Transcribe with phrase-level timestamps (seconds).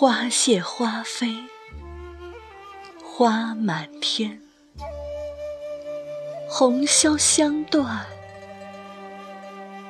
[0.00, 1.34] 花谢花飞，
[3.02, 4.40] 花满天，
[6.48, 8.06] 红绡香断，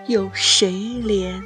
[0.07, 1.43] 有谁怜？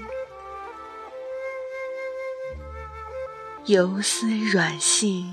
[3.65, 5.27] 游丝软系，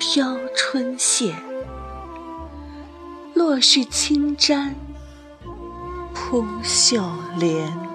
[0.00, 1.40] 挑春线，
[3.32, 4.74] 落絮轻沾，
[6.12, 7.00] 扑绣
[7.38, 7.89] 帘。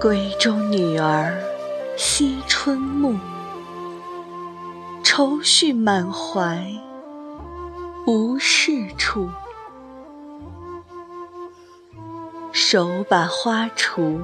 [0.00, 1.36] 闺中女儿
[1.96, 3.18] 惜春暮，
[5.02, 6.64] 愁绪满怀
[8.06, 9.28] 无是处。
[12.52, 14.20] 手把花锄。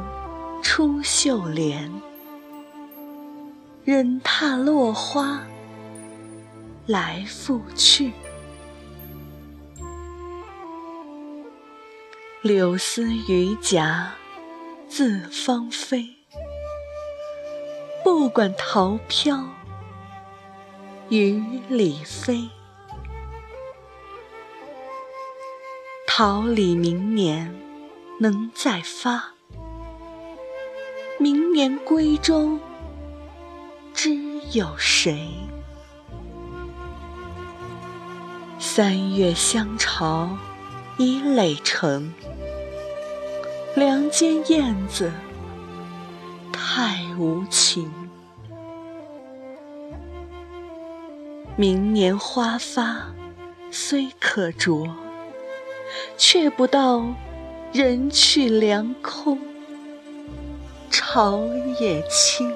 [0.67, 1.93] 出绣帘，
[3.85, 5.41] 忍踏落花
[6.87, 8.13] 来复去。
[12.41, 14.11] 柳丝榆荚
[14.97, 16.09] 自芳菲，
[18.05, 19.45] 不管桃飘
[21.09, 22.49] 雨里飞。
[26.07, 27.53] 桃李明年
[28.21, 29.33] 能再发。
[31.19, 32.61] 明年闺中
[33.93, 34.15] 知
[34.53, 35.29] 有谁？
[38.61, 40.39] 三月香巢
[40.99, 42.15] 已垒成，
[43.75, 45.11] 梁间燕子
[46.53, 47.93] 太无情。
[51.57, 53.13] 明年花发
[53.73, 54.89] 虽可啄，
[56.17, 57.05] 却不到
[57.73, 59.41] 人去梁空。
[60.89, 61.45] 巢
[61.81, 62.55] 也青，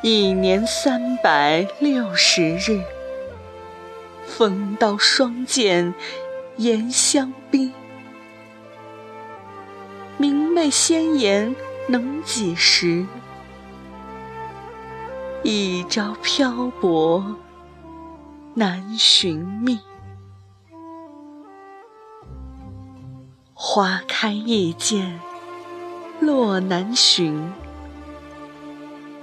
[0.00, 2.80] 一年三百六十日，
[4.24, 5.92] 风刀霜剑
[6.58, 7.72] 严相逼。
[10.16, 11.54] 明媚鲜颜
[11.88, 13.06] 能几时？
[15.44, 17.36] 一朝漂泊
[18.54, 19.78] 难寻觅。
[23.54, 25.20] 花开易见
[26.20, 27.52] 落难寻，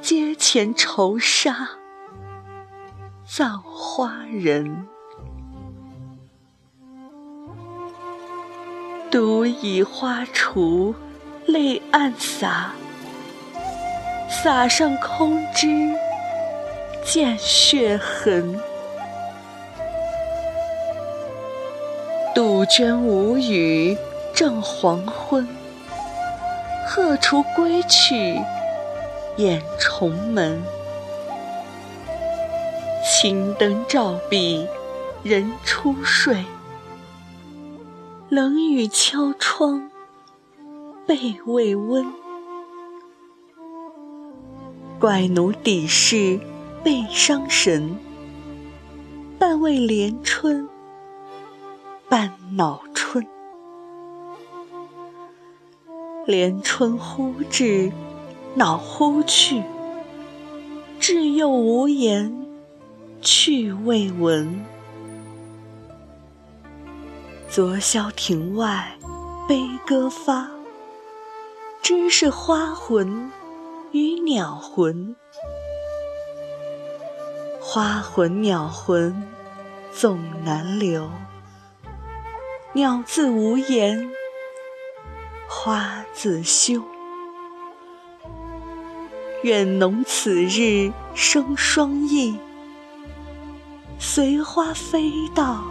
[0.02, 1.68] 阶前愁杀
[3.26, 4.88] 葬花人。
[9.16, 10.94] 独倚花锄
[11.46, 12.74] 泪暗洒，
[14.28, 15.96] 洒上空枝
[17.02, 18.60] 见血痕。
[22.34, 23.98] 杜鹃无语。
[24.34, 25.48] 正黄昏，
[26.86, 28.38] 鹤雏归去，
[29.38, 30.62] 掩重门。
[33.02, 34.68] 青灯照壁，
[35.24, 36.44] 人初睡。
[38.36, 39.90] 冷雨敲窗，
[41.08, 42.06] 被未温。
[45.00, 46.38] 怪奴抵世
[46.84, 47.96] 背伤神，
[49.40, 50.68] 半为连春，
[52.10, 53.26] 半恼春。
[56.26, 57.90] 连春忽至，
[58.54, 59.64] 恼忽去。
[61.00, 62.46] 至又无言，
[63.22, 64.66] 去未闻。
[67.56, 68.98] 昨宵庭外
[69.48, 70.46] 悲歌发，
[71.82, 73.32] 知是花魂
[73.94, 75.16] 与鸟魂。
[77.62, 79.24] 花魂鸟魂
[79.94, 81.10] 总难留，
[82.74, 84.12] 鸟自无言。
[85.48, 86.84] 花自羞，
[89.44, 92.38] 愿侬此日生双翼，
[93.98, 95.64] 随花飞到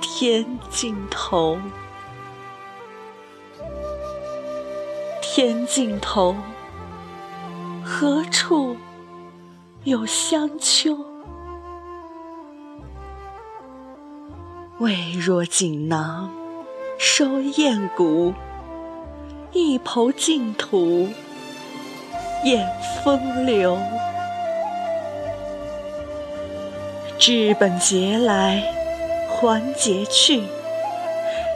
[0.00, 1.58] 天尽头。
[5.20, 6.34] 天尽头，
[7.84, 8.76] 何处
[9.84, 10.96] 有香丘？
[14.78, 16.30] 未若锦囊。
[16.98, 18.32] 收艳骨，
[19.52, 21.08] 一抔净土
[22.42, 22.66] 掩
[23.04, 23.78] 风流。
[27.18, 28.62] 治本节来
[29.38, 30.42] 还节去，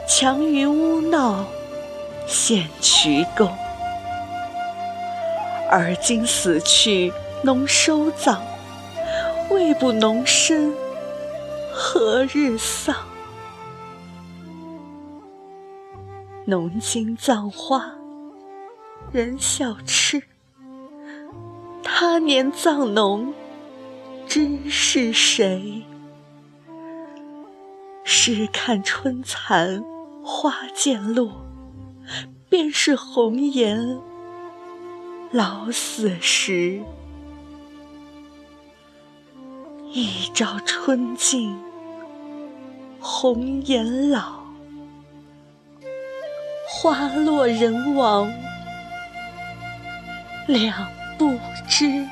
[0.07, 1.43] 强于污闹
[2.27, 3.49] 陷渠沟。
[5.67, 7.11] 而今死去
[7.41, 8.39] 侬收葬，
[9.49, 10.71] 未卜侬身
[11.73, 12.95] 何日丧？
[16.45, 17.93] 侬今葬花，
[19.11, 20.21] 人笑痴。
[21.83, 23.33] 他年葬侬，
[24.27, 25.83] 知是谁？
[28.13, 29.81] 试看春残
[30.21, 31.45] 花渐落，
[32.49, 33.97] 便是红颜
[35.31, 36.81] 老死时。
[39.93, 41.57] 一朝春尽
[42.99, 44.43] 红颜老，
[46.67, 48.29] 花落人亡
[50.47, 50.85] 两
[51.17, 52.05] 不知。